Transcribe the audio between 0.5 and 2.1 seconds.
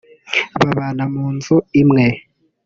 babana mu nzu imwe